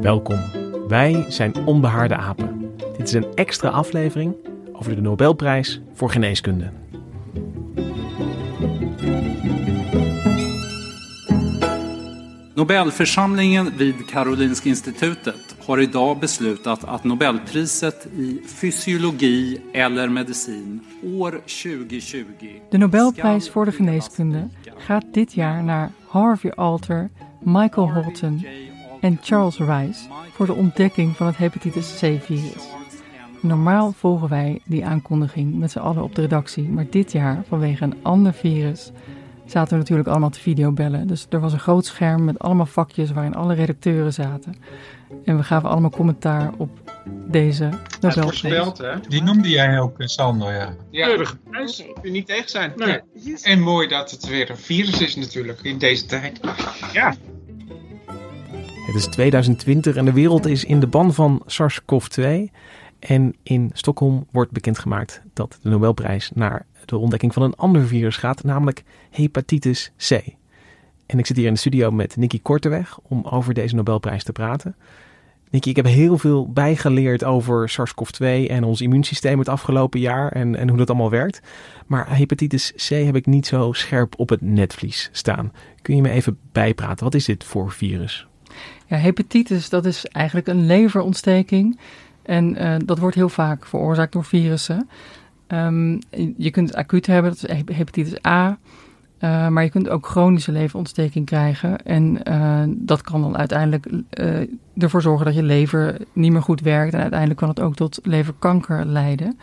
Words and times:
Welkom. 0.00 0.40
Wij 0.88 1.24
zijn 1.28 1.66
Onbehaarde 1.66 2.16
Apen. 2.16 2.70
Dit 2.96 3.08
is 3.08 3.12
een 3.12 3.34
extra 3.34 3.68
aflevering 3.68 4.34
over 4.72 4.94
de 4.94 5.00
Nobelprijs 5.00 5.80
voor 5.94 6.10
geneeskunde. 6.10 6.70
Nobelförsamlingen 12.54 13.72
vid 13.76 14.04
Karolinska 14.04 14.68
institutet 14.68 15.56
har 15.66 15.80
idag 15.80 16.18
beslutat 16.18 16.86
att 16.86 17.04
Nobelpriset 17.04 18.08
i 18.18 18.40
fysiologi 18.46 19.60
eller 19.72 20.10
medicin 20.10 20.82
år 21.02 21.40
2020 21.44 22.60
De 22.70 22.78
Nobelprijs 22.78 23.50
voor 23.50 23.64
de 23.64 23.72
geneeskunde 23.72 24.48
gaat 24.76 25.04
dit 25.12 25.32
jaar 25.32 25.64
naar 25.64 25.90
Harvey 26.06 26.52
Alter, 26.52 27.10
Michael 27.40 27.92
Holton 27.92 28.44
en 29.00 29.18
Charles 29.22 29.58
Rice 29.58 30.08
voor 30.32 30.46
de 30.46 30.54
ontdekking 30.54 31.16
van 31.16 31.26
het 31.26 31.36
hepatitis 31.36 31.94
C-virus. 31.94 32.68
Normaal 33.40 33.92
volgen 33.92 34.28
wij 34.28 34.60
die 34.64 34.84
aankondiging 34.84 35.58
met 35.58 35.70
z'n 35.70 35.78
allen 35.78 36.02
op 36.02 36.14
de 36.14 36.20
redactie, 36.20 36.68
maar 36.68 36.86
dit 36.90 37.12
jaar 37.12 37.42
vanwege 37.48 37.84
een 37.84 37.96
ander 38.02 38.32
virus 38.32 38.92
zaten 39.50 39.72
we 39.72 39.78
natuurlijk 39.78 40.08
allemaal 40.08 40.30
te 40.30 40.40
videobellen. 40.40 41.06
Dus 41.06 41.26
er 41.30 41.40
was 41.40 41.52
een 41.52 41.58
groot 41.58 41.86
scherm 41.86 42.24
met 42.24 42.38
allemaal 42.38 42.66
vakjes 42.66 43.10
waarin 43.10 43.34
alle 43.34 43.54
redacteuren 43.54 44.12
zaten. 44.12 44.54
En 45.24 45.36
we 45.36 45.42
gaven 45.42 45.68
allemaal 45.68 45.90
commentaar 45.90 46.52
op 46.56 46.70
deze 47.26 47.64
Nobelprijs. 47.64 48.14
voorspeld, 48.14 48.78
hè? 48.78 49.00
Die 49.08 49.22
noemde 49.22 49.48
jij 49.48 49.80
ook, 49.80 49.98
eh, 49.98 50.06
Sander, 50.06 50.52
ja. 50.52 50.74
Ja, 50.90 51.06
Keurige 51.06 51.36
prijs. 51.36 51.76
Kun 51.76 51.94
je 52.02 52.10
niet 52.10 52.26
tegen 52.26 52.48
zijn. 52.50 52.72
Nee. 52.76 53.00
En 53.42 53.60
mooi 53.60 53.88
dat 53.88 54.10
het 54.10 54.26
weer 54.26 54.50
een 54.50 54.56
virus 54.56 55.00
is 55.00 55.16
natuurlijk 55.16 55.60
in 55.62 55.78
deze 55.78 56.06
tijd. 56.06 56.40
Ja. 56.92 57.14
Het 58.90 58.98
is 58.98 59.06
2020 59.06 59.96
en 59.96 60.04
de 60.04 60.12
wereld 60.12 60.46
is 60.46 60.64
in 60.64 60.80
de 60.80 60.86
ban 60.86 61.14
van 61.14 61.42
SARS-CoV-2. 61.46 62.24
En 62.98 63.34
in 63.42 63.70
Stockholm 63.72 64.26
wordt 64.30 64.50
bekendgemaakt 64.50 65.22
dat 65.32 65.58
de 65.62 65.68
Nobelprijs 65.68 66.30
naar 66.34 66.66
de 66.84 66.96
ontdekking 66.96 67.32
van 67.32 67.42
een 67.42 67.54
ander 67.54 67.86
virus 67.86 68.16
gaat, 68.16 68.44
namelijk 68.44 68.84
hepatitis 69.10 69.92
C. 70.08 70.10
En 71.06 71.18
ik 71.18 71.26
zit 71.26 71.36
hier 71.36 71.46
in 71.46 71.52
de 71.52 71.58
studio 71.58 71.90
met 71.90 72.16
Nicky 72.16 72.40
Korteweg 72.42 72.98
om 73.02 73.24
over 73.24 73.54
deze 73.54 73.74
Nobelprijs 73.74 74.24
te 74.24 74.32
praten. 74.32 74.76
Nicky, 75.50 75.68
ik 75.68 75.76
heb 75.76 75.86
heel 75.86 76.18
veel 76.18 76.52
bijgeleerd 76.52 77.24
over 77.24 77.68
SARS-CoV-2 77.68 78.26
en 78.48 78.64
ons 78.64 78.80
immuunsysteem 78.80 79.38
het 79.38 79.48
afgelopen 79.48 80.00
jaar 80.00 80.32
en, 80.32 80.56
en 80.56 80.68
hoe 80.68 80.78
dat 80.78 80.88
allemaal 80.88 81.10
werkt. 81.10 81.40
Maar 81.86 82.16
hepatitis 82.16 82.72
C 82.76 82.88
heb 82.88 83.16
ik 83.16 83.26
niet 83.26 83.46
zo 83.46 83.72
scherp 83.72 84.14
op 84.18 84.28
het 84.28 84.40
netvlies 84.40 85.08
staan. 85.12 85.52
Kun 85.82 85.96
je 85.96 86.02
me 86.02 86.10
even 86.10 86.38
bijpraten? 86.52 87.04
Wat 87.04 87.14
is 87.14 87.24
dit 87.24 87.44
voor 87.44 87.70
virus? 87.72 88.28
Ja, 88.86 88.96
hepatitis, 88.96 89.68
dat 89.68 89.84
is 89.84 90.06
eigenlijk 90.06 90.46
een 90.46 90.66
leverontsteking. 90.66 91.78
En 92.22 92.62
uh, 92.62 92.74
dat 92.84 92.98
wordt 92.98 93.16
heel 93.16 93.28
vaak 93.28 93.66
veroorzaakt 93.66 94.12
door 94.12 94.24
virussen. 94.24 94.88
Um, 95.48 95.98
je 96.36 96.50
kunt 96.50 96.68
het 96.68 96.78
acuut 96.78 97.06
hebben, 97.06 97.30
dat 97.30 97.50
is 97.50 97.76
hepatitis 97.76 98.24
A. 98.26 98.58
Uh, 99.20 99.48
maar 99.48 99.62
je 99.62 99.70
kunt 99.70 99.88
ook 99.88 100.06
chronische 100.06 100.52
leverontsteking 100.52 101.26
krijgen. 101.26 101.84
En 101.84 102.20
uh, 102.28 102.62
dat 102.66 103.02
kan 103.02 103.20
dan 103.20 103.36
uiteindelijk 103.36 103.86
ervoor 104.76 105.02
zorgen 105.02 105.26
dat 105.26 105.34
je 105.34 105.42
lever 105.42 106.00
niet 106.12 106.32
meer 106.32 106.42
goed 106.42 106.60
werkt. 106.60 106.94
En 106.94 107.00
uiteindelijk 107.00 107.40
kan 107.40 107.48
het 107.48 107.60
ook 107.60 107.74
tot 107.74 107.98
leverkanker 108.02 108.86
leiden. 108.86 109.38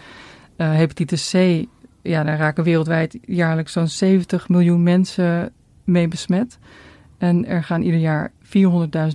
hepatitis 0.56 1.32
C, 1.32 1.66
ja, 2.02 2.24
daar 2.24 2.38
raken 2.38 2.64
wereldwijd 2.64 3.18
jaarlijks 3.26 3.72
zo'n 3.72 3.88
70 3.88 4.50
miljoen 4.50 4.84
mensen 4.84 5.52
mee 5.84 6.08
besmet. 6.08 6.60
En 7.18 7.46
er 7.46 7.64
gaan 7.64 7.82
ieder 7.82 8.00
jaar 8.00 8.32
400.000 8.44 8.52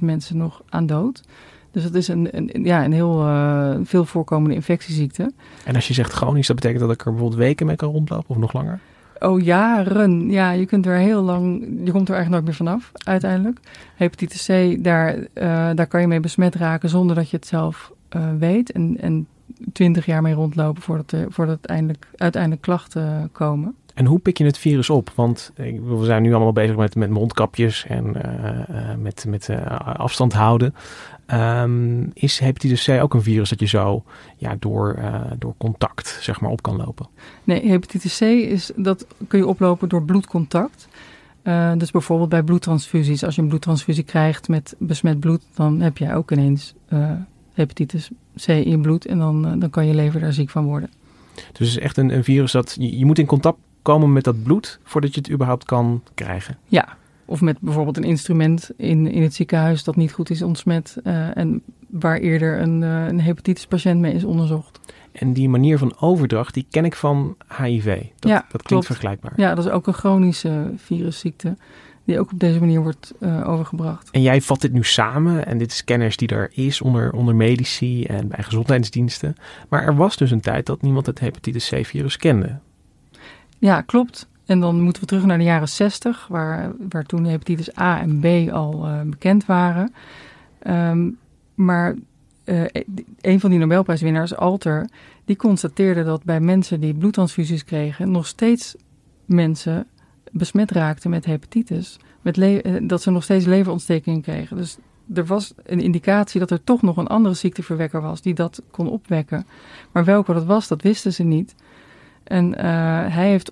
mensen 0.01 0.37
nog 0.37 0.63
aan 0.69 0.87
dood. 0.87 1.23
Dus 1.71 1.85
het 1.85 1.95
is 1.95 2.09
een, 2.09 2.29
een, 2.31 2.65
ja, 2.65 2.85
een 2.85 2.93
heel 2.93 3.27
uh, 3.27 3.75
veel 3.83 4.05
voorkomende 4.05 4.55
infectieziekte. 4.55 5.33
En 5.65 5.75
als 5.75 5.89
je 5.89 5.95
zegt 5.95 6.13
chronisch, 6.13 6.47
dat 6.47 6.57
betekent 6.57 6.81
dat 6.81 6.93
ik 6.93 7.05
er 7.05 7.11
bijvoorbeeld 7.11 7.41
weken 7.41 7.67
mee 7.67 7.77
kan 7.77 7.91
rondlopen 7.91 8.29
of 8.29 8.37
nog 8.37 8.53
langer? 8.53 8.81
Oh, 9.19 9.41
jaren. 9.41 10.31
Ja, 10.31 10.51
je 10.51 10.67
kunt 10.67 10.87
er 10.87 10.97
heel 10.97 11.23
lang, 11.23 11.61
je 11.85 11.93
komt 11.93 12.09
er 12.09 12.15
eigenlijk 12.15 12.31
nooit 12.31 12.45
meer 12.45 12.55
vanaf, 12.55 12.93
uiteindelijk. 12.95 13.59
Hepatitis 13.95 14.47
C, 14.47 14.85
daar, 14.85 15.17
uh, 15.17 15.25
daar 15.75 15.87
kan 15.87 16.01
je 16.01 16.07
mee 16.07 16.21
besmet 16.21 16.55
raken 16.55 16.89
zonder 16.89 17.17
dat 17.17 17.31
je 17.31 17.37
het 17.37 17.47
zelf 17.47 17.93
uh, 18.17 18.23
weet. 18.39 18.73
En, 18.73 18.97
en 19.01 19.27
20 19.73 20.07
jaar 20.07 20.23
mee 20.23 20.35
rondlopen 20.35 20.83
voordat, 20.83 21.13
er, 21.13 21.27
voordat 21.29 21.57
uiteindelijk, 21.57 22.07
uiteindelijk 22.17 22.63
klachten 22.63 23.29
komen. 23.33 23.75
En 23.95 24.07
hoe 24.07 24.19
pik 24.19 24.39
je 24.39 24.45
het 24.45 24.59
virus 24.59 24.91
op? 24.91 25.13
Want 25.15 25.53
we 25.57 26.05
zijn 26.05 26.23
nu 26.23 26.35
allemaal 26.35 26.53
bezig 26.53 26.77
met, 26.77 26.95
met 26.95 27.11
mondkapjes 27.11 27.85
en 27.89 28.15
uh, 28.17 28.95
met, 28.99 29.25
met 29.29 29.49
uh, 29.49 29.81
afstand 29.81 30.33
houden. 30.33 30.75
Um, 31.27 32.11
is 32.15 32.39
hepatitis 32.39 32.85
C 32.85 32.89
ook 32.89 33.15
een 33.15 33.23
virus 33.23 33.49
dat 33.49 33.61
je 33.61 33.67
zo 33.67 34.05
ja, 34.37 34.57
door, 34.59 34.99
door 35.39 35.55
contact 35.59 36.19
zeg 36.21 36.41
maar, 36.41 36.51
op 36.51 36.63
kan 36.63 36.77
lopen? 36.77 37.07
Nee, 37.45 37.69
hepatitis 37.69 38.19
C 38.19 38.21
is, 38.23 38.71
dat 38.77 39.07
kun 39.29 39.39
je 39.39 39.47
oplopen 39.47 39.89
door 39.89 40.03
bloedcontact. 40.03 40.89
dus 41.77 41.91
bijvoorbeeld 41.91 42.29
bij 42.29 42.43
bloedtransfusies. 42.43 43.25
Als 43.25 43.35
je 43.35 43.43
een 43.43 43.49
bloedtransfusie 43.49 44.05
krijgt 44.05 44.49
met 44.49 44.75
besmet 44.79 45.21
bloed, 45.21 45.43
dan 45.55 45.81
heb 45.81 45.99
jij 45.99 46.15
ook 46.15 46.31
ineens 46.31 46.75
hepatitis 47.53 48.11
C 48.37 48.49
in 48.49 48.71
je 48.71 48.81
bloed. 48.81 49.07
En 49.07 49.19
dan, 49.19 49.59
dan 49.59 49.71
kan 49.71 49.87
je 49.87 49.95
lever 49.95 50.21
daar 50.21 50.33
ziek 50.33 50.51
van 50.51 50.65
worden. 50.65 50.91
Dus 51.35 51.45
het 51.53 51.61
is 51.61 51.79
echt 51.79 51.97
een, 51.97 52.15
een 52.15 52.25
virus 52.25 52.53
dat 52.53 52.77
je, 52.79 52.99
je 52.99 53.07
moet 53.07 53.19
in 53.19 53.27
contact 53.27 53.59
komen 53.83 54.13
met 54.13 54.25
dat 54.25 54.43
bloed 54.43 54.79
voordat 54.83 55.15
je 55.15 55.21
het 55.21 55.31
überhaupt 55.31 55.65
kan 55.65 56.03
krijgen. 56.15 56.59
Ja, 56.67 56.97
of 57.25 57.41
met 57.41 57.61
bijvoorbeeld 57.61 57.97
een 57.97 58.05
instrument 58.05 58.71
in, 58.77 59.07
in 59.07 59.23
het 59.23 59.35
ziekenhuis 59.35 59.85
dat 59.85 59.97
niet 59.97 60.13
goed 60.13 60.31
is 60.31 60.43
ontsmet 60.43 60.97
uh, 61.05 61.37
en 61.37 61.63
waar 61.89 62.19
eerder 62.19 62.61
een, 62.61 62.83
uh, 62.83 63.07
een 63.07 63.21
hepatitispatiënt 63.21 64.01
mee 64.01 64.15
is 64.15 64.25
onderzocht. 64.25 64.81
En 65.13 65.33
die 65.33 65.49
manier 65.49 65.79
van 65.79 65.97
overdracht, 66.01 66.55
die 66.55 66.67
ken 66.71 66.85
ik 66.85 66.95
van 66.95 67.37
HIV. 67.59 68.03
Dat, 68.19 68.31
ja, 68.31 68.37
dat 68.37 68.45
klinkt 68.49 68.67
klopt. 68.67 68.87
vergelijkbaar. 68.87 69.33
Ja, 69.37 69.55
dat 69.55 69.65
is 69.65 69.71
ook 69.71 69.87
een 69.87 69.93
chronische 69.93 70.73
virusziekte 70.77 71.57
die 72.05 72.19
ook 72.19 72.33
op 72.33 72.39
deze 72.39 72.59
manier 72.59 72.83
wordt 72.83 73.15
uh, 73.21 73.49
overgebracht. 73.49 74.11
En 74.11 74.23
jij 74.23 74.41
vat 74.41 74.61
dit 74.61 74.73
nu 74.73 74.85
samen 74.85 75.47
en 75.47 75.59
dit 75.59 75.73
is 75.73 75.85
kennis 75.85 76.17
die 76.17 76.29
er 76.29 76.51
is 76.55 76.81
onder, 76.81 77.13
onder 77.13 77.35
medici 77.35 78.05
en 78.05 78.29
bij 78.29 78.43
gezondheidsdiensten. 78.43 79.35
Maar 79.69 79.83
er 79.83 79.97
was 79.97 80.17
dus 80.17 80.31
een 80.31 80.41
tijd 80.41 80.67
dat 80.67 80.83
niemand 80.83 81.07
het 81.07 81.21
hepatitis 81.21 81.69
C-virus 81.69 82.17
kende. 82.17 82.59
Ja, 83.63 83.81
klopt. 83.81 84.29
En 84.45 84.61
dan 84.61 84.81
moeten 84.81 85.03
we 85.03 85.09
terug 85.09 85.25
naar 85.25 85.39
de 85.39 85.45
jaren 85.45 85.69
60, 85.69 86.27
waar, 86.29 86.73
waar 86.89 87.05
toen 87.05 87.25
hepatitis 87.25 87.79
A 87.79 88.01
en 88.01 88.21
B 88.21 88.51
al 88.53 88.89
uh, 88.89 89.01
bekend 89.01 89.47
waren. 89.47 89.95
Um, 90.67 91.19
maar 91.55 91.95
uh, 92.45 92.65
een 93.21 93.41
van 93.41 93.51
die 93.51 93.59
Nobelprijswinnaars, 93.59 94.37
Alter, 94.37 94.89
die 95.25 95.37
constateerde 95.37 96.05
dat 96.05 96.25
bij 96.25 96.41
mensen 96.41 96.81
die 96.81 96.95
bloedtransfusies 96.95 97.65
kregen, 97.65 98.11
nog 98.11 98.27
steeds 98.27 98.77
mensen 99.25 99.87
besmet 100.31 100.71
raakten 100.71 101.11
met 101.11 101.25
hepatitis. 101.25 101.99
Met 102.21 102.63
dat 102.89 103.03
ze 103.03 103.11
nog 103.11 103.23
steeds 103.23 103.45
leverontstekingen 103.45 104.21
kregen. 104.21 104.57
Dus 104.57 104.77
er 105.15 105.27
was 105.27 105.55
een 105.65 105.81
indicatie 105.81 106.41
dat 106.41 106.51
er 106.51 106.65
toch 106.65 106.83
nog 106.83 106.97
een 106.97 107.07
andere 107.07 107.35
ziekteverwekker 107.35 108.01
was 108.01 108.23
die 108.23 108.35
dat 108.35 108.63
kon 108.71 108.89
opwekken. 108.89 109.47
Maar 109.93 110.05
welke 110.05 110.33
dat 110.33 110.45
was, 110.45 110.69
dat 110.69 110.83
wisten 110.83 111.13
ze 111.13 111.23
niet. 111.23 111.55
En 112.33 112.59
hij 113.13 113.29
heeft 113.29 113.51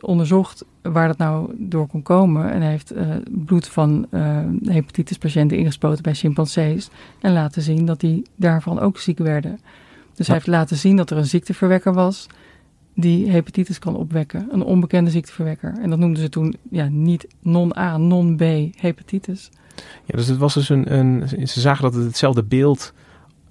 onderzocht 0.00 0.64
waar 0.82 1.08
dat 1.08 1.18
nou 1.18 1.54
door 1.58 1.86
kon 1.86 2.02
komen. 2.02 2.50
En 2.52 2.60
hij 2.60 2.70
heeft 2.70 2.92
bloed 3.46 3.68
van 3.68 4.06
hepatitispatiënten 4.62 5.58
ingespoten 5.58 6.02
bij 6.02 6.14
chimpansees. 6.14 6.90
En 7.20 7.32
laten 7.32 7.62
zien 7.62 7.86
dat 7.86 8.00
die 8.00 8.22
daarvan 8.36 8.80
ook 8.80 8.98
ziek 8.98 9.18
werden. 9.18 9.58
Dus 10.14 10.26
hij 10.26 10.36
heeft 10.36 10.46
laten 10.46 10.76
zien 10.76 10.96
dat 10.96 11.10
er 11.10 11.16
een 11.16 11.26
ziekteverwekker 11.26 11.92
was 11.92 12.26
die 12.94 13.30
hepatitis 13.30 13.78
kan 13.78 13.96
opwekken. 13.96 14.48
Een 14.50 14.62
onbekende 14.62 15.10
ziekteverwekker. 15.10 15.74
En 15.80 15.90
dat 15.90 15.98
noemden 15.98 16.22
ze 16.22 16.28
toen 16.28 16.56
ja, 16.70 16.88
niet 16.90 17.26
non-A, 17.40 17.96
non-B 17.96 18.42
hepatitis. 18.76 19.50
Ja, 20.04 20.16
dus 20.16 20.26
het 20.26 20.38
was 20.38 20.54
dus 20.54 20.68
een, 20.68 20.94
een 20.98 21.28
ze 21.48 21.60
zagen 21.60 21.82
dat 21.82 21.94
het 21.94 22.04
hetzelfde 22.04 22.42
beeld 22.42 22.92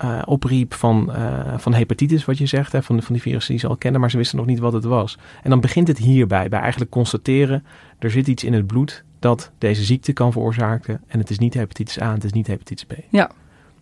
uh, 0.03 0.21
opriep 0.25 0.73
van, 0.73 1.09
uh, 1.09 1.57
van 1.57 1.73
hepatitis, 1.73 2.25
wat 2.25 2.37
je 2.37 2.45
zegt, 2.45 2.71
hè, 2.71 2.83
van, 2.83 3.01
van 3.01 3.13
die 3.13 3.21
virussen 3.21 3.51
die 3.51 3.61
ze 3.61 3.67
al 3.67 3.77
kennen, 3.77 4.01
maar 4.01 4.11
ze 4.11 4.17
wisten 4.17 4.37
nog 4.37 4.45
niet 4.45 4.59
wat 4.59 4.73
het 4.73 4.83
was. 4.83 5.17
En 5.43 5.49
dan 5.49 5.59
begint 5.59 5.87
het 5.87 5.97
hierbij, 5.97 6.49
bij 6.49 6.59
eigenlijk 6.59 6.91
constateren, 6.91 7.65
er 7.99 8.11
zit 8.11 8.27
iets 8.27 8.43
in 8.43 8.53
het 8.53 8.67
bloed 8.67 9.03
dat 9.19 9.51
deze 9.57 9.83
ziekte 9.83 10.13
kan 10.13 10.31
veroorzaken 10.31 11.01
en 11.07 11.19
het 11.19 11.29
is 11.29 11.39
niet 11.39 11.53
hepatitis 11.53 12.01
A, 12.01 12.13
het 12.13 12.23
is 12.23 12.31
niet 12.31 12.47
hepatitis 12.47 12.85
B. 12.85 12.93
Ja. 13.09 13.31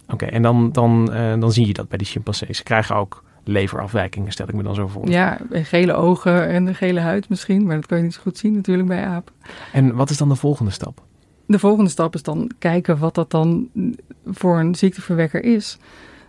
Oké, 0.09 0.25
en 0.25 0.41
dan, 0.41 0.71
dan, 0.71 1.09
uh, 1.13 1.39
dan 1.39 1.51
zie 1.51 1.67
je 1.67 1.73
dat 1.73 1.87
bij 1.87 1.97
die 1.97 2.07
chimpansees. 2.07 2.57
Ze 2.57 2.63
krijgen 2.63 2.95
ook 2.95 3.23
leverafwijkingen, 3.43 4.31
stel 4.31 4.47
ik 4.47 4.53
me 4.53 4.63
dan 4.63 4.75
zo 4.75 4.87
voor. 4.87 5.09
Ja, 5.09 5.37
gele 5.51 5.93
ogen 5.93 6.47
en 6.47 6.65
de 6.65 6.73
gele 6.73 6.99
huid 6.99 7.29
misschien, 7.29 7.65
maar 7.65 7.75
dat 7.75 7.85
kan 7.85 7.97
je 7.97 8.03
niet 8.03 8.13
zo 8.13 8.21
goed 8.21 8.37
zien 8.37 8.53
natuurlijk 8.53 8.87
bij 8.87 9.05
apen. 9.05 9.33
En 9.71 9.95
wat 9.95 10.09
is 10.09 10.17
dan 10.17 10.29
de 10.29 10.35
volgende 10.35 10.71
stap? 10.71 11.01
De 11.45 11.59
volgende 11.59 11.89
stap 11.89 12.13
is 12.13 12.23
dan 12.23 12.51
kijken 12.59 12.97
wat 12.97 13.15
dat 13.15 13.31
dan 13.31 13.69
voor 14.25 14.59
een 14.59 14.75
ziekteverwekker 14.75 15.43
is. 15.43 15.77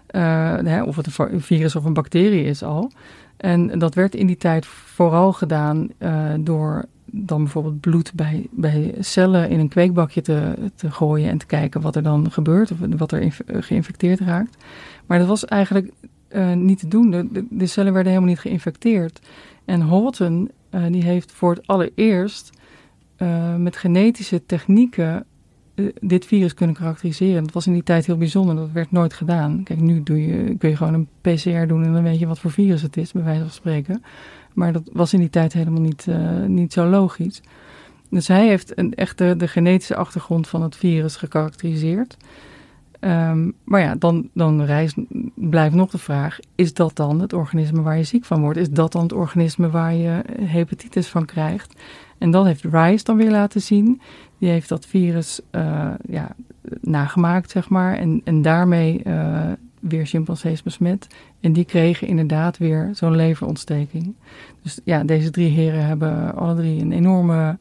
Hè, 0.07 0.83
of 0.83 0.97
het 0.97 1.19
een 1.19 1.41
virus 1.41 1.77
of 1.77 1.85
een 1.85 1.93
bacterie 1.93 2.45
is 2.45 2.63
al. 2.63 2.91
En 3.37 3.79
dat 3.79 3.95
werd 3.95 4.15
in 4.15 4.27
die 4.27 4.37
tijd 4.37 4.67
vooral 4.67 5.33
gedaan 5.33 5.89
uh, 5.99 6.33
door 6.41 6.85
dan 7.05 7.43
bijvoorbeeld 7.43 7.81
bloed 7.81 8.13
bij, 8.15 8.47
bij 8.51 8.95
cellen 9.01 9.51
in 9.51 9.59
een 9.59 9.69
kweekbakje 9.69 10.21
te, 10.21 10.55
te 10.75 10.91
gooien 10.91 11.31
en 11.31 11.39
te 11.39 11.47
kijken 11.47 11.81
wat 11.81 11.97
er 11.97 12.03
dan 12.03 12.31
gebeurt 12.31 12.71
of 12.71 12.79
wat 12.97 13.13
er 13.13 13.37
geïnfecteerd 13.47 14.21
raakt. 14.21 14.57
Maar 15.07 15.19
dat 15.19 15.27
was 15.27 15.45
eigenlijk 15.45 15.93
uh, 16.29 16.53
niet 16.53 16.79
te 16.79 16.89
doen. 16.89 17.11
De, 17.11 17.47
de, 17.51 17.67
cellen 17.67 17.93
werden 17.93 18.13
helemaal 18.13 18.35
niet 18.35 18.43
geïnfecteerd. 18.43 19.21
En 19.65 19.81
uh, 19.91 20.87
die 20.91 21.05
heeft 21.05 21.33
voor 21.33 21.55
het 21.55 21.67
allereerst 21.67 22.51
uh, 23.19 23.55
met 23.57 23.77
genetische 23.77 24.47
technieken 24.47 25.27
dit 26.01 26.27
virus 26.27 26.55
kunnen 26.55 26.77
karakteriseren. 26.77 27.45
Dat 27.45 27.53
was 27.53 27.67
in 27.67 27.73
die 27.73 27.83
tijd 27.83 28.07
heel 28.07 28.17
bijzonder, 28.17 28.55
dat 28.55 28.73
werd 28.73 28.91
nooit 28.91 29.15
gedaan. 29.15 29.63
Kijk, 29.63 29.81
nu 29.81 30.03
doe 30.03 30.27
je, 30.27 30.57
kun 30.57 30.69
je 30.69 30.77
gewoon 30.77 30.95
een 30.95 31.09
PCR 31.21 31.67
doen 31.67 31.85
en 31.85 31.93
dan 31.93 32.03
weet 32.03 32.19
je 32.19 32.27
wat 32.27 32.39
voor 32.39 32.51
virus 32.51 32.83
het 32.83 32.97
is, 32.97 33.13
bij 33.13 33.23
wijze 33.23 33.41
van 33.41 33.51
spreken. 33.51 34.03
Maar 34.53 34.73
dat 34.73 34.91
was 34.93 35.13
in 35.13 35.21
die 35.21 35.31
tijd 35.31 35.53
helemaal 35.53 35.81
niet, 35.81 36.07
niet 36.47 36.73
zo 36.73 36.87
logisch. 36.87 37.43
Dus 38.11 38.29
hij 38.29 38.47
heeft 38.47 38.79
een, 38.79 38.95
echt 38.95 39.19
de, 39.19 39.35
de 39.37 39.49
genetische 39.49 39.97
achtergrond 39.97 40.49
van 40.49 40.63
het 40.63 40.77
virus 40.77 41.17
gekarakteriseerd. 41.17 42.17
Um, 43.01 43.55
maar 43.65 43.81
ja, 43.81 43.95
dan, 43.95 44.29
dan 44.35 44.67
blijft 45.35 45.75
nog 45.75 45.91
de 45.91 45.99
vraag: 45.99 46.39
is 46.55 46.75
dat 46.75 46.97
dan 46.97 47.21
het 47.21 47.33
organisme 47.33 47.83
waar 47.83 47.97
je 47.97 48.05
ziek 48.05 48.25
van 48.25 48.41
wordt? 48.41 48.59
Is 48.59 48.71
dat 48.71 48.93
dan 48.93 49.03
het 49.03 49.13
organisme 49.13 49.71
waar 49.71 49.95
je 49.95 50.23
hepatitis 50.41 51.09
van 51.09 51.25
krijgt? 51.25 51.75
En 52.19 52.31
dat 52.31 52.45
heeft 52.45 52.65
Rice 52.65 53.05
dan 53.05 53.17
weer 53.17 53.31
laten 53.31 53.61
zien. 53.61 54.01
Die 54.39 54.49
heeft 54.49 54.69
dat 54.69 54.87
virus 54.87 55.41
uh, 55.53 55.91
ja, 56.09 56.35
nagemaakt, 56.81 57.51
zeg 57.51 57.69
maar. 57.69 57.95
En, 57.95 58.21
en 58.25 58.43
daarmee 58.43 59.01
uh, 59.07 59.41
weer 59.81 60.07
chimpansees 60.07 60.63
besmet. 60.63 61.07
En 61.41 61.53
die 61.53 61.65
kregen 61.65 62.07
inderdaad 62.07 62.59
weer 62.59 62.91
zo'n 62.93 63.17
leverontsteking. 63.17 64.15
Dus 64.63 64.81
ja, 64.85 65.05
deze 65.05 65.31
drie 65.31 65.51
heren 65.51 65.87
hebben 65.87 66.35
alle 66.35 66.55
drie 66.55 66.81
een 66.81 66.93
enorme 66.93 67.59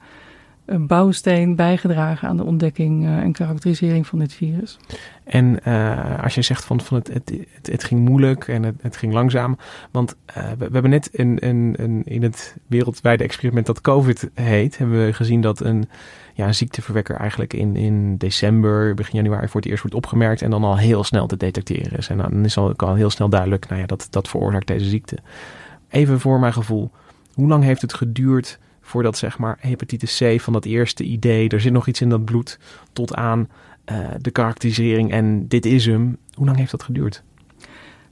een 0.66 0.88
bouwsteen 0.88 1.56
bijgedragen 1.56 2.28
aan 2.28 2.38
de 2.38 2.44
ontdekking 2.44 3.04
uh, 3.04 3.18
en 3.18 3.32
karakterisering 3.32 4.08
van 4.08 4.20
dit 4.20 4.34
virus. 4.34 4.78
En 5.24 5.60
uh, 5.68 6.24
als 6.24 6.36
je 6.36 6.42
zegt 6.42 6.66
van, 6.66 6.82
van 6.82 6.98
het, 6.98 7.08
het, 7.14 7.32
het, 7.54 7.68
het 7.68 7.84
ging 7.84 8.02
moeilijk 8.02 8.48
en 8.48 8.64
het, 8.64 8.76
het 8.82 8.98
ging 8.98 9.14
langzaam. 9.14 9.58
Want 9.92 10.16
uh, 10.38 10.44
we, 10.58 10.68
hebben 10.72 10.90
net 10.90 11.08
in, 11.08 11.40
in, 11.40 12.04
in, 12.04 12.24
het 12.24 12.56
wereldwijde 12.68 13.24
experiment 13.24 13.66
dat 13.66 13.82
COVID 13.82 14.30
heet, 14.34 14.78
hebben 14.78 15.06
we 15.06 15.14
gezien 15.14 15.42
dat 15.42 15.60
een, 15.60 15.90
ja, 16.34 16.54
ziekteverwekker 16.54 17.16
eigenlijk 17.16 17.54
in, 17.54 17.76
in 17.76 18.18
december, 18.18 18.94
begin 18.94 19.16
januari 19.16 19.48
voor 19.48 19.62
het 19.62 19.70
eerst 19.70 19.82
wordt 19.82 19.98
opgemerkt 19.98 20.42
en 20.42 20.50
dan 20.50 20.64
al 20.64 20.78
heel 20.78 21.04
snel 21.04 21.28
te 21.28 21.38
detecteren 21.38 21.98
is. 21.98 22.10
En 22.10 22.18
dan 22.18 22.46
is 22.46 22.58
al, 22.58 22.74
al 22.76 22.96
heel 22.96 23.10
snel 23.10 23.30
duidelijk, 23.30 23.68
nou 23.68 23.82
ja, 23.82 23.88
dat, 23.88 24.08
dat 24.10 24.28
veroorzaakt 24.28 24.68
deze 24.68 24.86
ziekte. 24.86 25.18
Even 25.90 26.20
voor 26.20 26.40
mijn 26.40 26.54
gevoel, 26.54 26.92
hoe 27.34 27.48
lang 27.48 27.64
heeft 27.64 27.82
het 27.82 27.94
geduurd 27.94 28.60
voordat 28.86 29.18
zeg 29.18 29.38
maar 29.38 29.58
hepatitis 29.60 30.22
C 30.24 30.42
van 30.42 30.54
dat 30.54 30.66
eerste 30.66 31.04
idee, 31.04 31.50
er 31.50 31.62
zit 31.62 31.72
nog 31.72 31.88
iets 31.88 32.02
in 32.02 32.10
dat 32.10 32.26
bloed, 32.26 32.60
tot 32.94 33.16
aan 33.16 33.50
uh, 33.92 34.08
de 34.22 34.32
karakterisering 34.32 35.12
en 35.12 35.48
dit 35.48 35.66
is 35.66 35.86
hem. 35.86 36.18
Hoe 36.34 36.46
lang 36.46 36.58
heeft 36.58 36.72
dat 36.72 36.84
geduurd? 36.84 37.24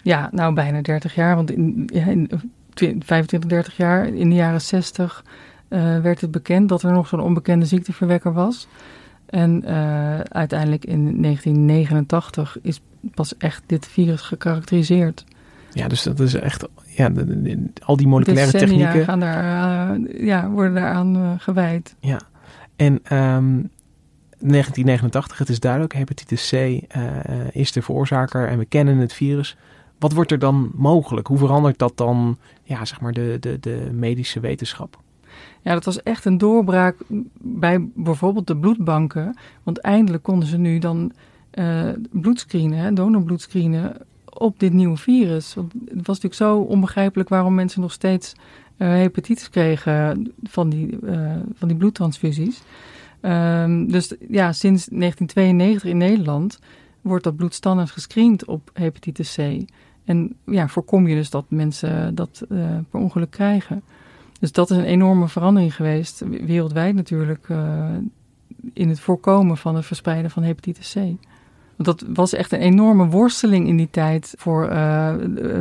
Ja, 0.01 0.29
nou 0.31 0.53
bijna 0.53 0.81
30 0.81 1.15
jaar, 1.15 1.35
want 1.35 1.51
in, 1.51 1.89
ja, 1.93 2.05
in 2.05 2.29
25, 2.73 3.39
30 3.49 3.77
jaar, 3.77 4.07
in 4.07 4.29
de 4.29 4.35
jaren 4.35 4.61
60 4.61 5.23
uh, 5.69 5.99
werd 5.99 6.21
het 6.21 6.31
bekend 6.31 6.69
dat 6.69 6.83
er 6.83 6.91
nog 6.91 7.07
zo'n 7.07 7.19
onbekende 7.19 7.65
ziekteverwekker 7.65 8.33
was. 8.33 8.67
En 9.25 9.65
uiteindelijk 10.29 10.85
in 10.85 11.21
1989 11.21 12.57
is 12.61 12.81
pas 13.13 13.37
echt 13.37 13.63
dit 13.65 13.87
virus 13.87 14.21
gekarakteriseerd. 14.21 15.25
Ja, 15.73 15.87
dus 15.87 16.03
dat 16.03 16.19
is 16.19 16.33
echt 16.33 16.67
ja, 16.85 17.11
al 17.83 17.97
die 17.97 18.07
moleculaire 18.07 18.51
technieken. 18.51 19.03
Gaan 19.03 19.19
daar, 19.19 19.97
uh, 19.97 20.25
ja, 20.25 20.49
worden 20.49 20.73
daaraan 20.73 21.15
uh, 21.15 21.31
gewijd. 21.37 21.95
Ja, 21.99 22.19
en 22.75 22.93
um, 22.93 23.69
1989, 24.39 25.37
het 25.37 25.49
is 25.49 25.59
duidelijk, 25.59 25.93
hepatitis 25.93 26.49
C 26.49 26.53
uh, 26.53 26.79
is 27.51 27.71
de 27.71 27.81
veroorzaker 27.81 28.47
en 28.47 28.57
we 28.57 28.65
kennen 28.65 28.97
het 28.97 29.13
virus. 29.13 29.57
Wat 29.99 30.13
wordt 30.13 30.31
er 30.31 30.39
dan 30.39 30.71
mogelijk? 30.75 31.27
Hoe 31.27 31.37
verandert 31.37 31.77
dat 31.77 31.97
dan, 31.97 32.37
ja, 32.63 32.85
zeg 32.85 33.01
maar, 33.01 33.13
de, 33.13 33.37
de, 33.39 33.59
de 33.59 33.89
medische 33.93 34.39
wetenschap? 34.39 35.01
Ja, 35.61 35.73
dat 35.73 35.85
was 35.85 36.03
echt 36.03 36.25
een 36.25 36.37
doorbraak 36.37 36.95
bij 37.39 37.89
bijvoorbeeld 37.95 38.47
de 38.47 38.57
bloedbanken. 38.57 39.37
Want 39.63 39.79
eindelijk 39.79 40.23
konden 40.23 40.47
ze 40.47 40.57
nu 40.57 40.79
dan 40.79 41.11
uh, 41.53 41.89
bloedscreenen, 42.11 42.95
donorbloedscreenen 42.95 43.97
op 44.37 44.59
dit 44.59 44.73
nieuwe 44.73 44.97
virus. 44.97 45.53
Want 45.53 45.73
het 45.73 46.07
was 46.07 46.21
natuurlijk 46.21 46.33
zo 46.33 46.57
onbegrijpelijk 46.57 47.29
waarom 47.29 47.55
mensen 47.55 47.81
nog 47.81 47.91
steeds 47.91 48.33
uh, 48.77 48.87
hepatitis 48.87 49.49
kregen 49.49 50.31
van 50.43 50.69
die, 50.69 50.97
uh, 51.03 51.35
van 51.53 51.67
die 51.67 51.77
bloedtransfusies. 51.77 52.61
Um, 53.21 53.91
dus 53.91 54.13
ja, 54.29 54.51
sinds 54.51 54.85
1992 54.85 55.89
in 55.89 55.97
Nederland 55.97 56.59
wordt 57.01 57.23
dat 57.23 57.35
bloed 57.35 57.53
standaard 57.53 57.91
gescreend 57.91 58.45
op 58.45 58.69
hepatitis 58.73 59.35
C. 59.35 59.65
En 60.05 60.35
ja, 60.45 60.67
voorkom 60.67 61.07
je 61.07 61.15
dus 61.15 61.29
dat 61.29 61.45
mensen 61.47 62.15
dat 62.15 62.43
uh, 62.49 62.77
per 62.89 62.99
ongeluk 62.99 63.31
krijgen. 63.31 63.83
Dus 64.39 64.51
dat 64.51 64.69
is 64.71 64.77
een 64.77 64.83
enorme 64.83 65.27
verandering 65.27 65.75
geweest, 65.75 66.23
wereldwijd 66.45 66.95
natuurlijk, 66.95 67.47
in 68.73 68.89
het 68.89 68.99
voorkomen 68.99 69.57
van 69.57 69.75
het 69.75 69.85
verspreiden 69.85 70.31
van 70.31 70.43
hepatitis 70.43 70.93
C. 70.93 70.97
Dat 71.83 72.05
was 72.13 72.33
echt 72.33 72.51
een 72.51 72.59
enorme 72.59 73.07
worsteling 73.07 73.67
in 73.67 73.77
die 73.77 73.89
tijd 73.91 74.33
voor 74.37 74.69
uh, 74.69 75.13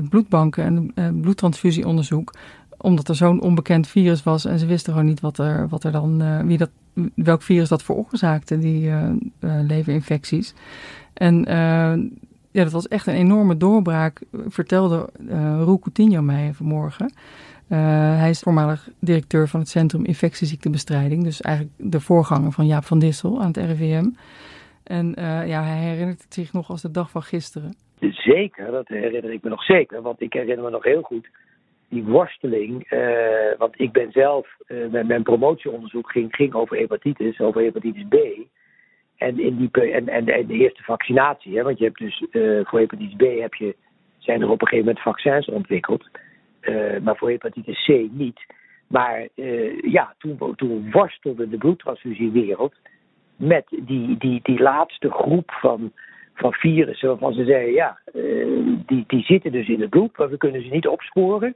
bloedbanken 0.08 0.64
en 0.64 0.92
uh, 0.94 1.20
bloedtransfusieonderzoek. 1.20 2.34
Omdat 2.76 3.08
er 3.08 3.14
zo'n 3.14 3.40
onbekend 3.40 3.86
virus 3.86 4.22
was 4.22 4.44
en 4.44 4.58
ze 4.58 4.66
wisten 4.66 4.92
gewoon 4.92 5.08
niet 5.08 5.20
wat 5.20 5.38
er, 5.38 5.68
wat 5.68 5.84
er 5.84 5.92
dan, 5.92 6.46
wie 6.46 6.58
dat, 6.58 6.70
welk 7.14 7.42
virus 7.42 7.68
dat 7.68 7.82
veroorzaakte, 7.82 8.58
die 8.58 8.90
leverinfecties. 9.40 10.54
En 11.14 11.44
ja, 12.50 12.62
dat 12.62 12.72
was 12.72 12.88
echt 12.88 13.06
een 13.06 13.14
enorme 13.14 13.56
doorbraak, 13.56 14.20
vertelde 14.48 15.08
uh, 15.30 15.60
Roel 15.62 15.78
Coutinho 15.78 16.22
mij 16.22 16.50
vanmorgen. 16.54 17.12
hij 18.16 18.30
is 18.30 18.40
voormalig 18.40 18.88
directeur 18.98 19.48
van 19.48 19.60
het 19.60 19.68
Centrum 19.68 20.04
Infectieziektebestrijding, 20.04 21.24
dus 21.24 21.40
eigenlijk 21.40 21.74
de 21.78 22.00
voorganger 22.00 22.52
van 22.52 22.66
Jaap 22.66 22.84
van 22.84 22.98
Dissel 22.98 23.40
aan 23.40 23.46
het 23.46 23.56
RIVM. 23.56 24.06
En 24.84 25.14
uh, 25.18 25.48
ja, 25.48 25.62
hij 25.62 25.78
herinnert 25.78 26.22
het 26.22 26.34
zich 26.34 26.52
nog 26.52 26.70
als 26.70 26.82
de 26.82 26.90
dag 26.90 27.10
van 27.10 27.22
gisteren. 27.22 27.76
Zeker, 28.10 28.70
dat 28.70 28.88
herinner 28.88 29.32
ik 29.32 29.42
me 29.42 29.50
nog 29.50 29.64
zeker. 29.64 30.02
Want 30.02 30.20
ik 30.20 30.32
herinner 30.32 30.64
me 30.64 30.70
nog 30.70 30.84
heel 30.84 31.02
goed 31.02 31.28
die 31.88 32.04
worsteling. 32.04 32.92
Uh, 32.92 33.58
want 33.58 33.80
ik 33.80 33.92
ben 33.92 34.12
zelf, 34.12 34.48
uh, 34.68 35.02
mijn, 35.04 35.22
promotieonderzoek 35.22 36.10
ging, 36.10 36.34
ging 36.34 36.54
over 36.54 36.76
hepatitis, 36.76 37.40
over 37.40 37.62
hepatitis 37.62 38.04
B. 38.08 38.16
En, 39.16 39.40
in 39.40 39.56
die, 39.56 39.92
en, 39.92 40.08
en 40.08 40.24
de 40.24 40.54
eerste 40.54 40.82
vaccinatie, 40.82 41.56
hè, 41.56 41.62
want 41.62 41.78
je 41.78 41.84
hebt 41.84 41.98
dus 41.98 42.24
voor 42.68 42.78
hepatitis 42.78 43.16
B 43.16 43.40
heb 43.40 43.54
je, 43.54 43.76
zijn 44.18 44.40
er 44.40 44.50
op 44.50 44.60
een 44.60 44.68
gegeven 44.68 44.86
moment 44.86 45.04
vaccins 45.04 45.46
ontwikkeld. 45.48 46.08
maar 47.02 47.16
voor 47.16 47.28
hepatitis 47.28 47.84
C 47.84 47.88
niet. 48.10 48.40
Maar 48.86 49.28
ja, 49.82 50.14
toen, 50.18 50.54
toen 50.56 50.90
worstelde 50.90 51.48
de 51.48 51.56
bloedtransfusiewereld 51.56 52.74
met 53.36 53.64
die, 53.68 54.16
die, 54.18 54.40
die 54.42 54.60
laatste 54.60 55.10
groep 55.10 55.50
van, 55.50 55.92
van 56.34 56.52
virussen 56.52 57.08
waarvan 57.08 57.32
ze 57.32 57.44
zeiden, 57.44 57.72
ja, 57.72 57.98
uh, 58.14 58.76
die, 58.86 59.04
die 59.06 59.22
zitten 59.22 59.52
dus 59.52 59.68
in 59.68 59.80
het 59.80 59.90
bloed, 59.90 60.18
maar 60.18 60.30
we 60.30 60.36
kunnen 60.36 60.62
ze 60.62 60.68
niet 60.68 60.86
opsporen. 60.86 61.54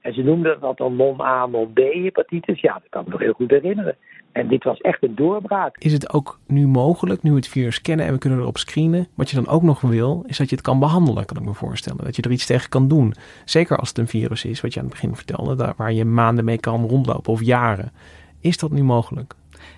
En 0.00 0.14
ze 0.14 0.22
noemden 0.22 0.60
dat 0.60 0.76
dan 0.76 0.96
non-A, 0.96 1.46
non-B 1.46 1.78
hepatitis. 1.78 2.60
Ja, 2.60 2.72
dat 2.72 2.88
kan 2.88 3.00
ik 3.00 3.06
me 3.06 3.12
nog 3.12 3.22
heel 3.22 3.32
goed 3.32 3.50
herinneren. 3.50 3.96
En 4.32 4.48
dit 4.48 4.64
was 4.64 4.78
echt 4.78 5.02
een 5.02 5.14
doorbraak. 5.14 5.76
Is 5.78 5.92
het 5.92 6.12
ook 6.12 6.38
nu 6.46 6.66
mogelijk, 6.66 7.22
nu 7.22 7.30
we 7.30 7.36
het 7.36 7.48
virus 7.48 7.80
kennen 7.80 8.06
en 8.06 8.12
we 8.12 8.18
kunnen 8.18 8.38
erop 8.38 8.56
screenen, 8.56 9.06
wat 9.14 9.30
je 9.30 9.36
dan 9.36 9.48
ook 9.48 9.62
nog 9.62 9.80
wil, 9.80 10.24
is 10.26 10.38
dat 10.38 10.48
je 10.48 10.56
het 10.56 10.64
kan 10.64 10.78
behandelen, 10.78 11.24
kan 11.24 11.36
ik 11.36 11.44
me 11.44 11.54
voorstellen. 11.54 12.04
Dat 12.04 12.16
je 12.16 12.22
er 12.22 12.30
iets 12.30 12.46
tegen 12.46 12.70
kan 12.70 12.88
doen. 12.88 13.14
Zeker 13.44 13.76
als 13.76 13.88
het 13.88 13.98
een 13.98 14.06
virus 14.06 14.44
is, 14.44 14.60
wat 14.60 14.74
je 14.74 14.80
aan 14.80 14.86
het 14.86 14.94
begin 14.94 15.14
vertelde, 15.14 15.54
daar, 15.56 15.74
waar 15.76 15.92
je 15.92 16.04
maanden 16.04 16.44
mee 16.44 16.58
kan 16.60 16.86
rondlopen 16.86 17.32
of 17.32 17.42
jaren. 17.42 17.92
Is 18.40 18.58
dat 18.58 18.70
nu 18.70 18.82
mogelijk? 18.82 19.34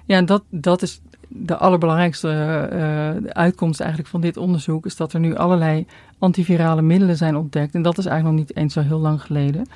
Ja, 0.06 0.22
dat, 0.22 0.44
dat 0.50 0.82
is 0.82 1.02
de 1.28 1.56
allerbelangrijkste 1.56 2.28
uh, 2.72 3.30
uitkomst 3.30 3.80
eigenlijk 3.80 4.10
van 4.10 4.20
dit 4.20 4.36
onderzoek. 4.36 4.86
Is 4.86 4.96
dat 4.96 5.12
er 5.12 5.20
nu 5.20 5.36
allerlei 5.36 5.86
antivirale 6.18 6.82
middelen 6.82 7.16
zijn 7.16 7.36
ontdekt. 7.36 7.74
En 7.74 7.82
dat 7.82 7.98
is 7.98 8.06
eigenlijk 8.06 8.38
nog 8.38 8.46
niet 8.46 8.56
eens 8.56 8.72
zo 8.72 8.80
heel 8.80 8.98
lang 8.98 9.22
geleden. 9.22 9.66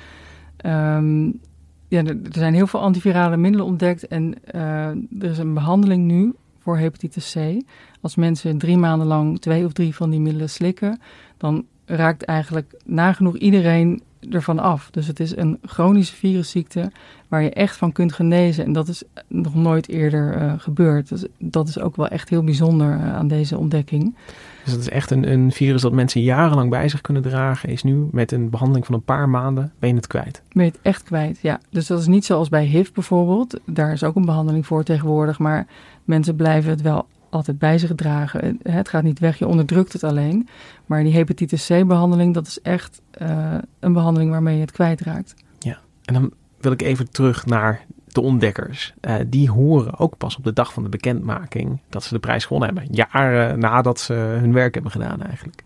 Um, 0.65 1.39
ja, 1.87 2.03
er 2.03 2.17
zijn 2.31 2.53
heel 2.53 2.67
veel 2.67 2.79
antivirale 2.79 3.37
middelen 3.37 3.65
ontdekt 3.65 4.07
en 4.07 4.35
uh, 4.55 4.87
er 4.87 5.29
is 5.29 5.37
een 5.37 5.53
behandeling 5.53 6.05
nu 6.05 6.33
voor 6.59 6.77
hepatitis 6.77 7.35
C. 7.37 7.63
Als 8.01 8.15
mensen 8.15 8.57
drie 8.57 8.77
maanden 8.77 9.07
lang 9.07 9.39
twee 9.39 9.65
of 9.65 9.73
drie 9.73 9.95
van 9.95 10.09
die 10.09 10.19
middelen 10.19 10.49
slikken, 10.49 10.99
dan 11.37 11.65
raakt 11.95 12.23
eigenlijk 12.23 12.73
nagenoeg 12.85 13.37
iedereen 13.37 14.01
ervan 14.29 14.59
af. 14.59 14.89
Dus 14.91 15.07
het 15.07 15.19
is 15.19 15.35
een 15.35 15.59
chronische 15.65 16.15
virusziekte 16.15 16.91
waar 17.27 17.43
je 17.43 17.49
echt 17.49 17.77
van 17.77 17.91
kunt 17.91 18.13
genezen. 18.13 18.65
En 18.65 18.73
dat 18.73 18.87
is 18.87 19.03
nog 19.27 19.55
nooit 19.55 19.89
eerder 19.89 20.41
uh, 20.41 20.53
gebeurd. 20.57 21.09
Dus 21.09 21.25
dat 21.37 21.67
is 21.67 21.79
ook 21.79 21.95
wel 21.95 22.07
echt 22.07 22.29
heel 22.29 22.43
bijzonder 22.43 22.97
uh, 22.97 23.15
aan 23.15 23.27
deze 23.27 23.57
ontdekking. 23.57 24.15
Dus 24.63 24.73
dat 24.73 24.81
is 24.81 24.89
echt 24.89 25.11
een, 25.11 25.31
een, 25.31 25.51
virus 25.51 25.81
dat 25.81 25.91
mensen 25.91 26.21
jarenlang 26.21 26.69
bij 26.69 26.89
zich 26.89 27.01
kunnen 27.01 27.21
dragen. 27.21 27.69
Is 27.69 27.83
nu 27.83 28.07
met 28.11 28.31
een 28.31 28.49
behandeling 28.49 28.85
van 28.85 28.95
een 28.95 29.03
paar 29.03 29.29
maanden 29.29 29.71
ben 29.79 29.89
je 29.89 29.95
het 29.95 30.07
kwijt. 30.07 30.41
Ben 30.51 30.65
je 30.65 30.71
het 30.71 30.79
echt 30.81 31.03
kwijt, 31.03 31.39
ja. 31.41 31.59
Dus 31.69 31.87
dat 31.87 31.99
is 31.99 32.07
niet 32.07 32.25
zoals 32.25 32.49
bij 32.49 32.65
HIV 32.65 32.91
bijvoorbeeld. 32.91 33.59
Daar 33.65 33.91
is 33.91 34.03
ook 34.03 34.15
een 34.15 34.25
behandeling 34.25 34.65
voor 34.65 34.83
tegenwoordig. 34.83 35.39
Maar 35.39 35.67
mensen 36.03 36.35
blijven 36.35 36.69
het 36.69 36.81
wel 36.81 37.05
altijd 37.31 37.59
bij 37.59 37.77
zich 37.77 37.95
dragen. 37.95 38.59
Het 38.63 38.89
gaat 38.89 39.03
niet 39.03 39.19
weg, 39.19 39.37
je 39.37 39.47
onderdrukt 39.47 39.93
het 39.93 40.03
alleen. 40.03 40.47
Maar 40.85 41.03
die 41.03 41.13
hepatitis 41.13 41.67
C-behandeling, 41.67 42.33
dat 42.33 42.47
is 42.47 42.61
echt 42.61 43.01
uh, 43.21 43.55
een 43.79 43.93
behandeling 43.93 44.31
waarmee 44.31 44.55
je 44.55 44.61
het 44.61 44.71
kwijtraakt. 44.71 45.33
Ja, 45.59 45.77
en 46.05 46.13
dan 46.13 46.31
wil 46.59 46.71
ik 46.71 46.81
even 46.81 47.11
terug 47.11 47.45
naar 47.45 47.85
de 48.07 48.21
ontdekkers. 48.21 48.93
Uh, 49.01 49.15
die 49.27 49.49
horen 49.49 49.99
ook 49.99 50.17
pas 50.17 50.37
op 50.37 50.43
de 50.43 50.53
dag 50.53 50.73
van 50.73 50.83
de 50.83 50.89
bekendmaking 50.89 51.79
dat 51.89 52.03
ze 52.03 52.13
de 52.13 52.19
prijs 52.19 52.45
gewonnen 52.45 52.75
hebben. 52.75 52.93
Jaren 52.93 53.59
nadat 53.59 53.99
ze 53.99 54.13
hun 54.13 54.53
werk 54.53 54.73
hebben 54.73 54.91
gedaan 54.91 55.21
eigenlijk. 55.21 55.63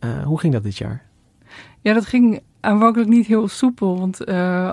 Uh, 0.00 0.22
hoe 0.22 0.40
ging 0.40 0.52
dat 0.52 0.62
dit 0.62 0.76
jaar? 0.76 1.02
Ja, 1.80 1.94
dat 1.94 2.06
ging 2.06 2.40
aanvankelijk 2.60 3.10
niet 3.10 3.26
heel 3.26 3.48
soepel. 3.48 3.98
Want 3.98 4.26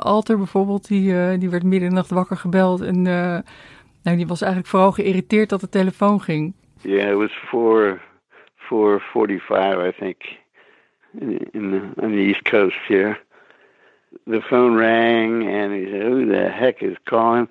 Alter 0.03 0.37
bijvoorbeeld, 0.37 0.87
die, 0.87 1.37
die 1.37 1.49
werd 1.49 1.63
midden 1.63 1.81
in 1.81 1.89
de 1.89 1.95
nacht 1.95 2.09
wakker 2.09 2.37
gebeld. 2.37 2.81
En 2.81 3.05
nou, 4.03 4.17
die 4.17 4.27
was 4.27 4.41
eigenlijk 4.41 4.71
vooral 4.71 4.91
geïrriteerd 4.91 5.49
dat 5.49 5.61
de 5.61 5.69
telefoon 5.69 6.21
ging. 6.21 6.53
Yeah, 6.81 7.11
it 7.11 7.17
was 7.17 7.31
4, 7.49 8.01
4.45 8.57 9.87
I 9.87 9.91
think. 9.99 10.41
In, 11.19 11.37
in 11.51 11.69
the, 11.71 12.01
on 12.01 12.11
the 12.11 12.21
East 12.21 12.41
Coast 12.41 12.77
here. 12.87 13.19
the 14.27 14.41
phone 14.49 14.75
rang 14.75 15.47
and 15.47 15.73
he 15.73 15.85
said, 15.85 16.01
Who 16.01 16.25
the 16.25 16.49
heck 16.49 16.81
is 16.81 16.97
calling? 17.05 17.47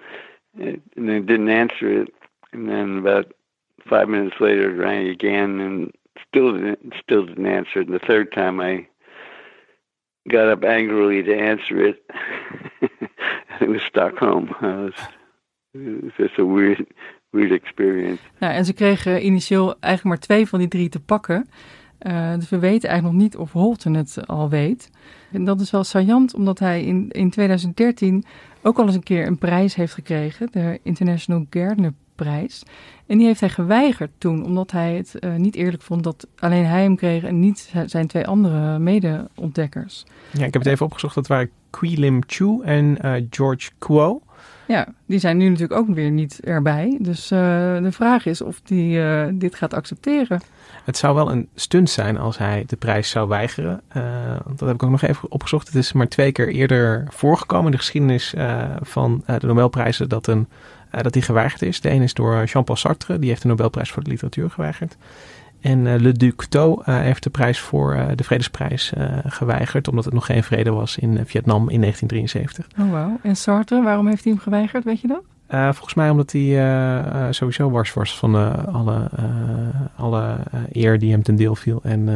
And 0.58 0.80
they 0.96 1.20
didn't 1.20 1.48
answer 1.48 2.02
it. 2.02 2.12
And 2.52 2.68
then 2.68 2.98
about 2.98 3.32
five 3.88 4.08
minutes 4.08 4.36
later 4.40 4.70
it 4.70 4.78
rang 4.78 5.08
again 5.08 5.60
and 5.60 5.92
still 6.28 6.52
didn't 6.52 6.94
still 7.02 7.26
didn't 7.26 7.46
answer 7.46 7.80
it. 7.80 7.88
And 7.88 7.94
the 7.94 8.06
third 8.06 8.32
time 8.32 8.60
I 8.60 8.86
got 10.28 10.48
up 10.48 10.64
angrily 10.64 11.22
to 11.22 11.36
answer 11.36 11.84
it. 11.84 12.02
it 13.60 13.68
was 13.68 13.82
Stockholm. 13.82 14.54
I 14.60 14.76
was, 14.76 14.94
it 15.72 16.02
was 16.02 16.12
just 16.16 16.38
a 16.38 16.44
weird 16.44 16.84
weird 17.30 17.50
experience. 17.50 18.22
Nou, 18.38 18.54
en 18.54 18.64
ze 18.64 18.72
kregen 18.72 19.24
initieel 19.24 19.76
eigenlijk 19.80 20.04
maar 20.04 20.26
twee 20.26 20.46
van 20.46 20.58
die 20.58 20.68
drie 20.68 20.88
te 20.88 21.00
pakken. 21.00 21.48
Uh, 22.06 22.34
dus 22.34 22.48
we 22.48 22.58
weten 22.58 22.88
eigenlijk 22.88 23.18
nog 23.18 23.24
niet 23.24 23.36
of 23.36 23.52
Holten 23.52 23.94
het 23.94 24.26
al 24.26 24.48
weet. 24.48 24.90
En 25.32 25.44
dat 25.44 25.60
is 25.60 25.70
wel 25.70 25.84
saillant, 25.84 26.34
omdat 26.34 26.58
hij 26.58 26.84
in, 26.84 27.10
in 27.10 27.30
2013 27.30 28.24
ook 28.62 28.78
al 28.78 28.86
eens 28.86 28.94
een 28.94 29.02
keer 29.02 29.26
een 29.26 29.38
prijs 29.38 29.74
heeft 29.74 29.94
gekregen, 29.94 30.48
de 30.50 30.80
International 30.82 31.46
Gardner 31.50 31.92
Prijs. 32.14 32.62
En 33.06 33.18
die 33.18 33.26
heeft 33.26 33.40
hij 33.40 33.48
geweigerd 33.48 34.10
toen, 34.18 34.44
omdat 34.44 34.70
hij 34.70 34.94
het 34.94 35.16
uh, 35.20 35.34
niet 35.34 35.54
eerlijk 35.54 35.82
vond 35.82 36.04
dat 36.04 36.26
alleen 36.38 36.64
hij 36.64 36.82
hem 36.82 36.96
kreeg 36.96 37.22
en 37.22 37.40
niet 37.40 37.72
zijn 37.86 38.06
twee 38.06 38.26
andere 38.26 38.78
mede-ontdekkers. 38.78 40.04
Ja, 40.32 40.44
ik 40.44 40.52
heb 40.52 40.62
het 40.62 40.72
even 40.72 40.86
opgezocht. 40.86 41.14
Dat 41.14 41.26
waren 41.26 41.50
Qui 41.70 41.98
Lim 41.98 42.22
Chu 42.26 42.60
en 42.62 42.98
uh, 43.04 43.14
George 43.30 43.70
Kuo. 43.78 44.22
Ja, 44.66 44.86
die 45.06 45.18
zijn 45.18 45.36
nu 45.36 45.48
natuurlijk 45.48 45.80
ook 45.80 45.94
weer 45.94 46.10
niet 46.10 46.40
erbij. 46.40 46.98
Dus 47.00 47.32
uh, 47.32 47.38
de 47.82 47.92
vraag 47.92 48.26
is 48.26 48.40
of 48.40 48.60
hij 48.64 49.30
dit 49.34 49.54
gaat 49.54 49.74
accepteren. 49.74 50.40
Het 50.84 50.96
zou 50.96 51.14
wel 51.14 51.30
een 51.30 51.48
stunt 51.54 51.90
zijn 51.90 52.18
als 52.18 52.38
hij 52.38 52.64
de 52.66 52.76
prijs 52.76 53.10
zou 53.10 53.28
weigeren. 53.28 53.80
Uh, 53.96 54.02
dat 54.46 54.60
heb 54.60 54.74
ik 54.74 54.82
ook 54.82 54.90
nog 54.90 55.02
even 55.02 55.30
opgezocht. 55.30 55.66
Het 55.66 55.76
is 55.76 55.92
maar 55.92 56.08
twee 56.08 56.32
keer 56.32 56.48
eerder 56.48 57.06
voorgekomen 57.10 57.64
in 57.64 57.70
de 57.70 57.78
geschiedenis 57.78 58.34
van 58.80 59.24
de 59.26 59.46
Nobelprijzen 59.46 60.08
dat, 60.08 60.26
een, 60.26 60.48
dat 60.90 61.12
die 61.12 61.22
geweigerd 61.22 61.62
is. 61.62 61.80
De 61.80 61.90
een 61.90 62.02
is 62.02 62.14
door 62.14 62.44
Jean-Paul 62.44 62.78
Sartre, 62.78 63.18
die 63.18 63.28
heeft 63.28 63.42
de 63.42 63.48
Nobelprijs 63.48 63.90
voor 63.90 64.02
de 64.02 64.10
literatuur 64.10 64.50
geweigerd. 64.50 64.96
En 65.62 66.00
Le 66.00 66.12
Duc 66.12 66.34
Tho 66.48 66.82
heeft 66.84 67.22
de 67.22 67.30
prijs 67.30 67.60
voor 67.60 68.06
de 68.14 68.24
Vredesprijs 68.24 68.92
geweigerd, 69.24 69.88
omdat 69.88 70.04
het 70.04 70.14
nog 70.14 70.26
geen 70.26 70.42
vrede 70.42 70.70
was 70.70 70.98
in 70.98 71.26
Vietnam 71.26 71.68
in 71.68 71.80
1973. 71.80 72.66
Oh 72.78 72.90
wow. 72.90 73.16
En 73.22 73.36
Sartre, 73.36 73.82
waarom 73.82 74.06
heeft 74.06 74.24
hij 74.24 74.32
hem 74.32 74.42
geweigerd, 74.42 74.84
weet 74.84 75.00
je 75.00 75.08
dat? 75.08 75.22
Uh, 75.50 75.72
volgens 75.72 75.94
mij 75.94 76.10
omdat 76.10 76.32
hij 76.32 76.42
uh, 76.42 77.26
sowieso 77.30 77.70
wars 77.70 77.92
was 77.92 78.18
van 78.18 78.34
alle, 78.72 79.10
alle 79.96 80.36
eer 80.72 80.98
die 80.98 81.10
hem 81.10 81.22
ten 81.22 81.36
deel 81.36 81.54
viel. 81.54 81.80
En 81.82 82.06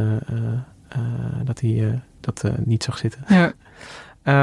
dat 1.44 1.60
hij 1.60 2.00
dat 2.20 2.44
niet 2.64 2.82
zag 2.82 2.98
zitten. 2.98 3.24
Ja. 3.28 3.52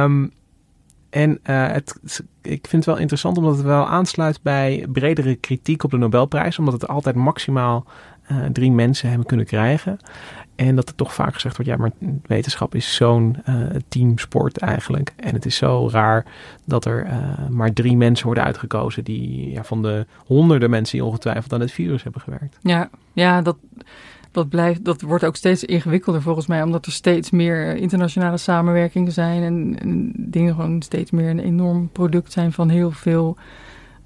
um, 0.04 0.32
en 1.10 1.40
het, 1.44 2.00
ik 2.42 2.68
vind 2.68 2.72
het 2.72 2.86
wel 2.86 2.98
interessant 2.98 3.38
omdat 3.38 3.56
het 3.56 3.66
wel 3.66 3.88
aansluit 3.88 4.42
bij 4.42 4.86
bredere 4.92 5.36
kritiek 5.36 5.84
op 5.84 5.92
de 5.92 5.98
Nobelprijs. 5.98 6.60
Omdat 6.60 6.74
het 6.74 6.88
altijd 6.88 7.16
maximaal 7.16 7.86
drie 8.52 8.72
mensen 8.72 9.10
hebben 9.10 9.28
kunnen 9.28 9.46
krijgen. 9.46 9.98
En 10.56 10.76
dat 10.76 10.90
er 10.90 10.96
toch 10.96 11.14
vaak 11.14 11.34
gezegd 11.34 11.56
wordt, 11.58 11.72
ja, 11.72 11.78
maar 11.78 11.92
wetenschap 12.26 12.76
is 12.76 12.96
zo'n 12.96 13.38
uh, 13.50 13.56
teamsport 13.88 14.58
eigenlijk. 14.58 15.14
En 15.16 15.34
het 15.34 15.46
is 15.46 15.56
zo 15.56 15.90
raar 15.92 16.26
dat 16.66 16.86
er 16.86 17.06
uh, 17.06 17.48
maar 17.50 17.74
drie 17.74 17.98
mensen 17.98 18.26
worden 18.26 18.44
uitgekozen 18.44 19.04
die 19.04 19.52
ja, 19.52 19.64
van 19.64 19.82
de 19.82 20.06
honderden 20.26 20.70
mensen 20.70 20.98
die 20.98 21.06
ongetwijfeld 21.06 21.54
aan 21.54 21.60
het 21.60 21.72
virus 21.72 22.04
hebben 22.04 22.22
gewerkt. 22.22 22.58
Ja, 22.62 22.90
ja 23.14 23.42
dat, 23.42 23.58
dat, 24.32 24.50
blijft, 24.50 24.86
dat 24.86 25.02
wordt 25.02 25.24
ook 25.24 25.36
steeds 25.36 25.64
ingewikkelder 25.64 26.22
volgens 26.22 26.48
mij, 26.48 26.64
omdat 26.64 26.86
er 26.86 26.92
steeds 26.92 27.32
meer 27.32 27.76
internationale 27.76 28.38
samenwerkingen 28.38 29.12
zijn 29.12 29.78
en 29.78 30.12
dingen 30.16 30.56
gewoon 30.56 30.82
steeds 30.82 31.12
meer 31.12 31.30
een 31.30 31.40
enorm 31.40 31.90
product 31.92 32.32
zijn 32.32 32.52
van 32.52 32.70
heel 32.70 32.92
veel 32.92 33.38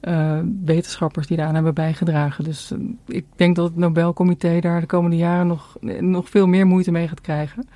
uh, 0.01 0.39
wetenschappers 0.65 1.27
die 1.27 1.37
daaraan 1.37 1.55
hebben 1.55 1.73
bijgedragen. 1.73 2.43
Dus 2.43 2.71
uh, 2.71 2.79
ik 3.05 3.25
denk 3.35 3.55
dat 3.55 3.65
het 3.65 3.75
Nobelcomité 3.75 4.59
daar 4.59 4.79
de 4.79 4.85
komende 4.85 5.17
jaren 5.17 5.47
nog, 5.47 5.77
nog 5.99 6.29
veel 6.29 6.47
meer 6.47 6.67
moeite 6.67 6.91
mee 6.91 7.07
gaat 7.07 7.21
krijgen. 7.21 7.67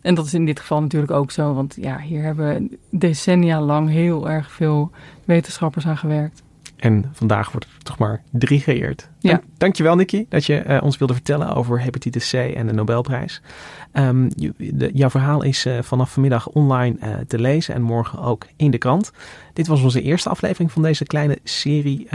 En 0.00 0.14
dat 0.14 0.26
is 0.26 0.34
in 0.34 0.44
dit 0.44 0.60
geval 0.60 0.80
natuurlijk 0.80 1.12
ook 1.12 1.30
zo, 1.30 1.54
want 1.54 1.76
ja, 1.80 1.98
hier 1.98 2.22
hebben 2.22 2.78
decennia 2.90 3.60
lang 3.60 3.88
heel 3.88 4.30
erg 4.30 4.52
veel 4.52 4.90
wetenschappers 5.24 5.86
aan 5.86 5.96
gewerkt. 5.96 6.42
En 6.82 7.04
vandaag 7.12 7.50
wordt 7.52 7.66
er 7.66 7.82
toch 7.82 7.98
maar 7.98 8.22
drie 8.30 8.60
geëerd. 8.60 9.08
Ja. 9.18 9.30
Dank, 9.30 9.42
dankjewel 9.56 9.96
Nicky 9.96 10.26
dat 10.28 10.44
je 10.44 10.64
uh, 10.66 10.82
ons 10.82 10.98
wilde 10.98 11.12
vertellen 11.12 11.54
over 11.54 11.80
hepatitis 11.80 12.30
C 12.30 12.34
en 12.34 12.66
de 12.66 12.72
Nobelprijs. 12.72 13.40
Um, 13.92 14.28
de, 14.56 14.90
jouw 14.92 15.10
verhaal 15.10 15.42
is 15.42 15.66
uh, 15.66 15.78
vanaf 15.82 16.12
vanmiddag 16.12 16.48
online 16.48 16.96
uh, 17.02 17.14
te 17.26 17.38
lezen 17.38 17.74
en 17.74 17.82
morgen 17.82 18.18
ook 18.18 18.46
in 18.56 18.70
de 18.70 18.78
krant. 18.78 19.12
Dit 19.52 19.66
was 19.66 19.82
onze 19.82 20.02
eerste 20.02 20.28
aflevering 20.28 20.72
van 20.72 20.82
deze 20.82 21.04
kleine 21.04 21.38
serie 21.44 22.08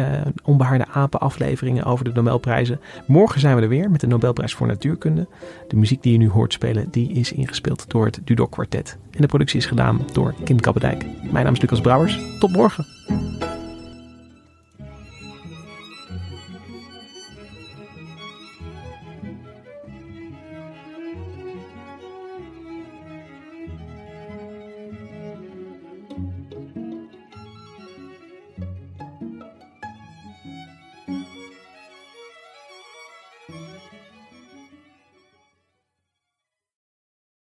onbehaarde 0.44 0.88
apen 0.88 1.20
afleveringen 1.20 1.84
over 1.84 2.06
de 2.06 2.12
Nobelprijzen. 2.14 2.80
Morgen 3.06 3.40
zijn 3.40 3.56
we 3.56 3.62
er 3.62 3.70
weer 3.70 3.92
met 3.92 4.00
de 4.00 4.08
Nobelprijs 4.08 4.54
voor 4.54 4.68
Natuurkunde. 4.68 5.28
De 5.68 5.76
muziek 5.76 6.04
die 6.04 6.12
je 6.12 6.18
nu 6.18 6.30
hoort 6.30 6.54
spelen, 6.54 6.88
die 6.92 7.12
is 7.12 7.32
ingespeeld 7.32 7.90
door 7.90 8.06
het 8.06 8.20
Dudok 8.24 8.52
Quartet. 8.52 8.98
En 9.12 9.22
de 9.22 9.28
productie 9.28 9.60
is 9.60 9.66
gedaan 9.66 10.02
door 10.14 10.34
Kim 10.44 10.60
Kappendijk. 10.60 11.06
Mijn 11.32 11.46
naam 11.46 11.54
is 11.54 11.62
Lucas 11.62 11.82
Brouwers. 11.82 12.20
Tot 12.40 12.52
morgen. 12.52 12.86